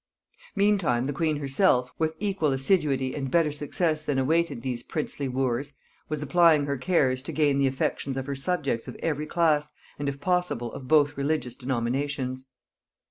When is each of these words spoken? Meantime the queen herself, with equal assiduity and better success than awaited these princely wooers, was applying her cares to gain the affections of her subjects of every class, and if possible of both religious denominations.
Meantime 0.55 1.03
the 1.05 1.13
queen 1.13 1.37
herself, 1.37 1.91
with 1.99 2.15
equal 2.19 2.51
assiduity 2.51 3.13
and 3.13 3.29
better 3.29 3.51
success 3.51 4.01
than 4.03 4.17
awaited 4.17 4.63
these 4.63 4.81
princely 4.81 5.27
wooers, 5.27 5.73
was 6.09 6.23
applying 6.23 6.65
her 6.65 6.75
cares 6.75 7.21
to 7.21 7.31
gain 7.31 7.59
the 7.59 7.67
affections 7.67 8.17
of 8.17 8.25
her 8.25 8.35
subjects 8.35 8.87
of 8.87 8.95
every 9.03 9.27
class, 9.27 9.69
and 9.99 10.09
if 10.09 10.19
possible 10.19 10.73
of 10.73 10.87
both 10.87 11.15
religious 11.15 11.53
denominations. 11.53 12.47